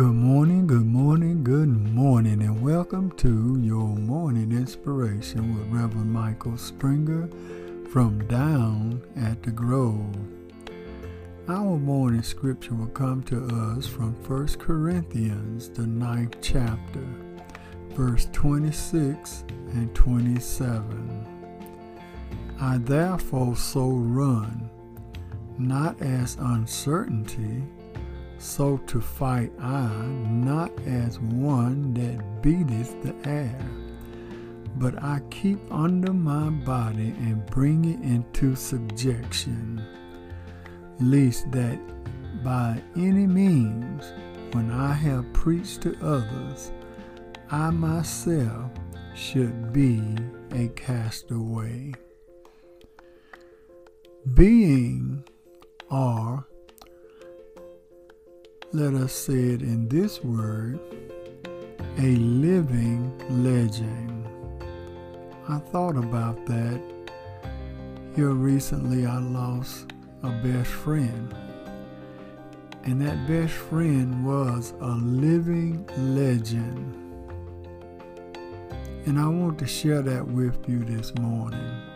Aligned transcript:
Good 0.00 0.14
morning, 0.14 0.66
good 0.66 0.86
morning, 0.86 1.44
good 1.44 1.68
morning, 1.68 2.40
and 2.40 2.62
welcome 2.62 3.12
to 3.18 3.60
your 3.60 3.86
morning 3.86 4.50
inspiration 4.50 5.54
with 5.54 5.68
Reverend 5.68 6.10
Michael 6.10 6.56
Springer 6.56 7.28
from 7.90 8.26
Down 8.26 9.02
at 9.14 9.42
the 9.42 9.50
Grove. 9.50 10.16
Our 11.48 11.76
morning 11.78 12.22
scripture 12.22 12.72
will 12.72 12.86
come 12.86 13.22
to 13.24 13.44
us 13.44 13.86
from 13.86 14.14
1 14.24 14.46
Corinthians, 14.56 15.68
the 15.68 15.86
ninth 15.86 16.38
chapter, 16.40 17.06
verse 17.90 18.26
26 18.32 19.44
and 19.74 19.94
27. 19.94 21.26
I 22.58 22.78
therefore 22.78 23.54
so 23.54 23.90
run, 23.90 24.70
not 25.58 26.00
as 26.00 26.38
uncertainty, 26.40 27.64
so 28.40 28.78
to 28.86 29.00
fight 29.00 29.52
I, 29.60 29.86
not 30.28 30.72
as 30.86 31.20
one 31.20 31.92
that 31.94 32.42
beateth 32.42 33.02
the 33.02 33.14
air, 33.28 33.58
but 34.76 35.02
I 35.02 35.20
keep 35.30 35.60
under 35.70 36.14
my 36.14 36.48
body 36.48 37.14
and 37.18 37.44
bring 37.46 37.84
it 37.84 38.00
into 38.00 38.56
subjection, 38.56 39.84
lest 41.00 41.52
that 41.52 41.78
by 42.42 42.82
any 42.96 43.26
means, 43.26 44.12
when 44.52 44.70
I 44.70 44.94
have 44.94 45.30
preached 45.34 45.82
to 45.82 45.96
others, 46.02 46.72
I 47.50 47.70
myself 47.70 48.70
should 49.14 49.70
be 49.72 50.02
a 50.52 50.68
castaway. 50.68 51.92
Being 54.34 55.24
or 55.90 56.46
let 58.72 58.94
us 58.94 59.12
say 59.12 59.34
it 59.34 59.62
in 59.62 59.88
this 59.88 60.22
word, 60.22 60.78
a 61.98 62.14
living 62.16 63.12
legend. 63.42 64.28
I 65.48 65.58
thought 65.58 65.96
about 65.96 66.46
that. 66.46 66.80
Here 68.14 68.30
recently, 68.30 69.06
I 69.06 69.18
lost 69.18 69.92
a 70.22 70.30
best 70.44 70.70
friend. 70.70 71.34
And 72.84 73.00
that 73.02 73.26
best 73.26 73.54
friend 73.54 74.24
was 74.24 74.72
a 74.80 74.90
living 74.90 75.84
legend. 76.14 76.94
And 79.06 79.18
I 79.18 79.26
want 79.26 79.58
to 79.58 79.66
share 79.66 80.02
that 80.02 80.28
with 80.28 80.68
you 80.68 80.84
this 80.84 81.12
morning. 81.18 81.89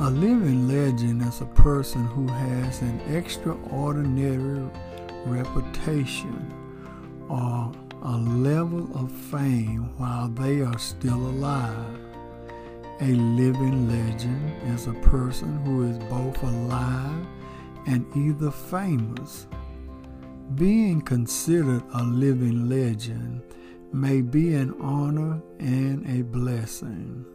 A 0.00 0.10
living 0.10 0.68
legend 0.68 1.22
is 1.22 1.40
a 1.40 1.46
person 1.46 2.06
who 2.06 2.28
has 2.28 2.82
an 2.82 3.00
extraordinary 3.12 4.70
reputation 5.26 6.54
or 7.28 7.72
a 8.02 8.16
level 8.16 8.88
of 8.96 9.10
fame 9.10 9.90
while 9.96 10.28
they 10.28 10.60
are 10.60 10.78
still 10.78 11.16
alive. 11.16 11.98
A 13.00 13.08
living 13.08 13.88
legend 13.88 14.52
is 14.72 14.86
a 14.86 14.92
person 14.92 15.58
who 15.64 15.90
is 15.90 15.98
both 16.08 16.40
alive 16.44 17.26
and 17.88 18.06
either 18.16 18.52
famous. 18.52 19.48
Being 20.54 21.02
considered 21.02 21.82
a 21.94 22.04
living 22.04 22.68
legend 22.68 23.42
may 23.92 24.20
be 24.20 24.54
an 24.54 24.76
honor 24.80 25.42
and 25.58 26.06
a 26.08 26.22
blessing. 26.22 27.26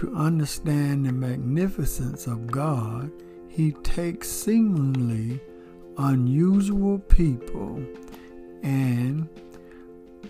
To 0.00 0.16
understand 0.16 1.04
the 1.04 1.12
magnificence 1.12 2.26
of 2.26 2.46
God, 2.46 3.12
He 3.50 3.72
takes 3.82 4.30
seemingly 4.30 5.38
unusual 5.98 7.00
people 7.00 7.84
and 8.62 9.28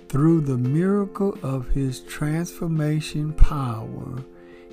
through 0.08 0.40
the 0.40 0.58
miracle 0.58 1.38
of 1.44 1.68
His 1.68 2.00
transformation 2.00 3.32
power, 3.32 4.24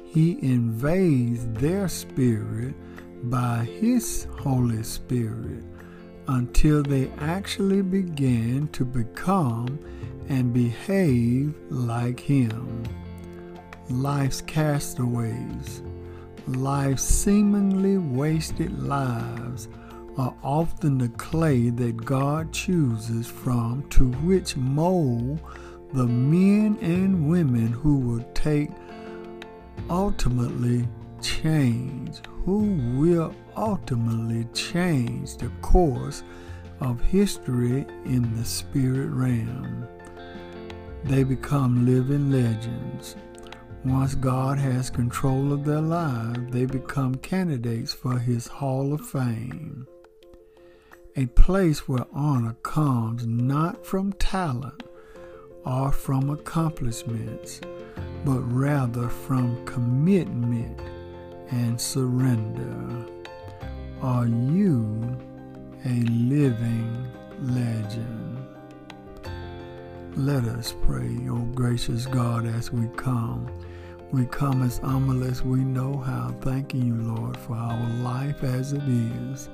He 0.03 0.39
invades 0.41 1.45
their 1.61 1.87
spirit 1.87 2.73
by 3.29 3.65
His 3.79 4.25
Holy 4.39 4.81
Spirit 4.81 5.63
until 6.27 6.81
they 6.81 7.11
actually 7.19 7.83
begin 7.83 8.67
to 8.69 8.83
become 8.83 9.77
and 10.27 10.51
behave 10.51 11.53
like 11.69 12.19
Him 12.19 12.83
life's 13.89 14.41
castaways, 14.41 15.81
life's 16.47 17.03
seemingly 17.03 17.97
wasted 17.97 18.81
lives 18.81 19.69
are 20.17 20.33
often 20.43 20.97
the 20.97 21.09
clay 21.09 21.69
that 21.69 21.95
God 21.97 22.51
chooses 22.51 23.27
from 23.27 23.87
to 23.89 24.11
which 24.23 24.57
mold 24.57 25.39
the 25.93 26.05
men 26.05 26.77
and 26.81 27.29
women 27.29 27.67
who 27.67 27.97
will 27.99 28.23
take 28.33 28.71
ultimately 29.89 30.87
change, 31.21 32.19
who 32.45 32.73
will 32.97 33.33
ultimately 33.55 34.45
change 34.53 35.37
the 35.37 35.49
course 35.61 36.23
of 36.81 36.99
history 37.01 37.85
in 38.05 38.35
the 38.37 38.45
spirit 38.45 39.09
realm. 39.11 39.87
They 41.03 41.23
become 41.23 41.85
living 41.85 42.31
legends 42.31 43.15
once 43.83 44.15
God 44.15 44.57
has 44.57 44.89
control 44.89 45.53
of 45.53 45.63
their 45.63 45.81
lives, 45.81 46.51
they 46.51 46.65
become 46.65 47.15
candidates 47.15 47.93
for 47.93 48.19
His 48.19 48.47
Hall 48.47 48.93
of 48.93 49.01
Fame. 49.01 49.87
A 51.15 51.25
place 51.27 51.87
where 51.87 52.05
honor 52.13 52.55
comes 52.63 53.25
not 53.25 53.85
from 53.85 54.13
talent 54.13 54.83
or 55.65 55.91
from 55.91 56.29
accomplishments, 56.29 57.59
but 58.23 58.41
rather 58.41 59.09
from 59.09 59.65
commitment 59.65 60.79
and 61.49 61.79
surrender. 61.79 63.05
Are 64.01 64.27
you 64.27 65.17
a 65.85 66.01
living 66.03 67.07
legend? 67.41 68.36
Let 70.17 70.45
us 70.45 70.73
pray, 70.81 71.15
O 71.29 71.41
gracious 71.53 72.07
God, 72.07 72.47
as 72.47 72.71
we 72.71 72.87
come. 72.95 73.47
We 74.11 74.25
come 74.25 74.63
as 74.63 74.79
humble 74.79 75.23
as 75.23 75.43
we 75.43 75.59
know 75.59 75.95
how, 75.95 76.33
thanking 76.41 76.87
you, 76.87 76.95
Lord, 76.95 77.37
for 77.37 77.53
our 77.53 77.87
life 78.01 78.43
as 78.43 78.73
it 78.73 78.81
is. 78.81 79.47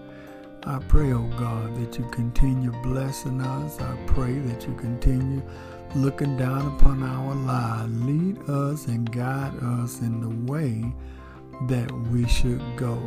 I 0.66 0.80
pray, 0.88 1.12
oh 1.12 1.30
God, 1.38 1.76
that 1.76 2.00
you 2.00 2.10
continue 2.12 2.72
blessing 2.82 3.42
us. 3.42 3.82
I 3.82 3.94
pray 4.08 4.40
that 4.40 4.66
you 4.66 4.74
continue 4.76 5.42
looking 5.96 6.38
down 6.38 6.78
upon 6.78 7.04
our 7.04 7.36
lives. 7.36 7.92
Lead 8.06 8.50
us 8.50 8.88
and 8.88 9.12
guide 9.12 9.62
us 9.62 10.00
in 10.00 10.22
the 10.22 10.50
way 10.50 10.94
that 11.68 11.92
we 12.08 12.26
should 12.26 12.62
go. 12.78 12.98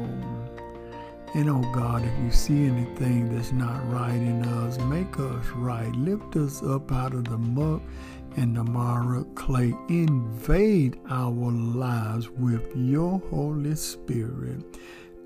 And 1.36 1.50
oh 1.50 1.70
God, 1.70 2.02
if 2.02 2.19
you 2.24 2.30
see 2.30 2.64
anything 2.64 3.28
that's 3.28 3.52
not 3.52 3.86
right 3.92 4.14
in 4.14 4.42
us, 4.42 4.78
make 4.78 5.20
us 5.20 5.47
right. 5.48 5.94
Lift 5.94 6.34
us 6.36 6.62
up 6.62 6.91
out 6.91 7.12
of 7.12 7.24
the 7.24 7.36
muck 7.36 7.82
and 8.36 8.56
the 8.56 8.64
mire 8.64 9.22
clay. 9.34 9.74
Invade 9.91 10.98
our 11.10 11.28
lives 11.30 12.30
with 12.30 12.74
your 12.74 13.20
Holy 13.28 13.74
Spirit. 13.74 14.64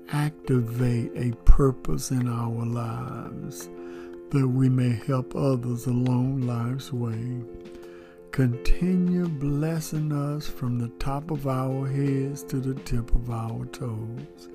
Activate 0.09 1.13
a 1.15 1.33
purpose 1.45 2.11
in 2.11 2.27
our 2.27 2.65
lives 2.65 3.69
that 4.31 4.45
we 4.45 4.67
may 4.67 4.99
help 5.07 5.33
others 5.33 5.85
along 5.85 6.41
life's 6.41 6.91
way. 6.91 7.41
Continue 8.31 9.29
blessing 9.29 10.11
us 10.11 10.45
from 10.45 10.77
the 10.77 10.89
top 10.99 11.31
of 11.31 11.47
our 11.47 11.87
heads 11.87 12.43
to 12.43 12.57
the 12.57 12.73
tip 12.81 13.15
of 13.15 13.29
our 13.29 13.63
toes. 13.67 14.49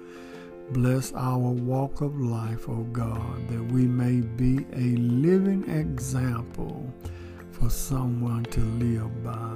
Bless 0.72 1.12
our 1.12 1.38
walk 1.38 2.00
of 2.00 2.20
life, 2.20 2.68
O 2.68 2.82
God, 2.90 3.48
that 3.48 3.62
we 3.72 3.86
may 3.86 4.20
be 4.20 4.66
a 4.72 4.96
living 4.96 5.68
example 5.70 6.92
for 7.52 7.70
someone 7.70 8.42
to 8.46 8.60
live 8.60 9.22
by, 9.22 9.52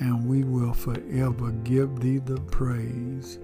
and 0.00 0.28
we 0.28 0.42
will 0.42 0.74
forever 0.74 1.52
give 1.62 2.00
thee 2.00 2.18
the 2.18 2.40
praise. 2.50 3.38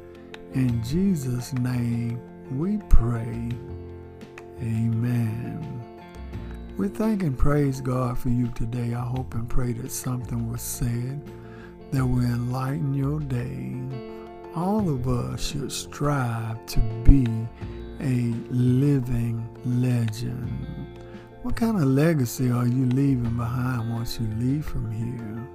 In 0.55 0.83
Jesus' 0.83 1.53
name 1.53 2.21
we 2.59 2.79
pray. 2.89 3.51
Amen. 4.61 5.83
We 6.77 6.89
thank 6.89 7.23
and 7.23 7.39
praise 7.39 7.81
God 7.81 8.19
for 8.19 8.31
you 8.31 8.49
today. 8.49 8.95
I 8.95 9.05
hope 9.05 9.35
and 9.35 9.49
pray 9.49 9.75
that 9.75 9.93
something 9.93 10.51
was 10.51 10.61
said 10.61 11.23
that 11.93 12.05
will 12.05 12.25
enlighten 12.25 12.95
your 12.95 13.21
day. 13.21 13.77
All 14.57 14.89
of 14.89 15.07
us 15.07 15.51
should 15.51 15.71
strive 15.71 16.67
to 16.67 16.81
be 17.05 17.25
a 18.01 18.35
living 18.53 19.47
legend. 19.65 20.67
What 21.43 21.55
kind 21.55 21.77
of 21.77 21.85
legacy 21.85 22.51
are 22.51 22.67
you 22.67 22.87
leaving 22.87 23.37
behind 23.37 23.93
once 23.93 24.19
you 24.19 24.27
leave 24.39 24.65
from 24.65 24.91
here? 24.91 25.47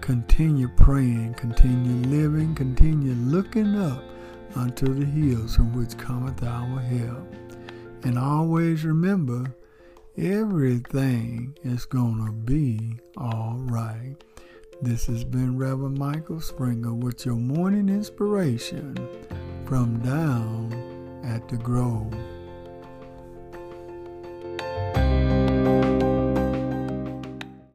Continue 0.00 0.68
praying, 0.68 1.34
continue 1.34 2.08
living, 2.08 2.54
continue 2.54 3.12
looking 3.12 3.76
up 3.76 4.02
unto 4.56 4.94
the 4.94 5.04
hills 5.04 5.56
from 5.56 5.72
which 5.74 5.96
cometh 5.98 6.42
our 6.42 6.80
help. 6.80 7.34
And 8.02 8.18
always 8.18 8.82
remember, 8.82 9.54
everything 10.16 11.54
is 11.64 11.84
going 11.84 12.24
to 12.24 12.32
be 12.32 12.96
all 13.18 13.58
right. 13.58 14.16
This 14.82 15.04
has 15.08 15.24
been 15.24 15.58
Reverend 15.58 15.98
Michael 15.98 16.40
Springer 16.40 16.94
with 16.94 17.26
your 17.26 17.36
morning 17.36 17.90
inspiration 17.90 18.96
from 19.66 19.98
down 19.98 20.72
at 21.22 21.46
the 21.50 21.58
Grove. 21.58 22.14